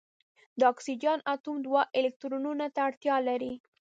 [0.59, 3.53] د اکسیجن اتوم دوه الکترونونو ته اړتیا لري.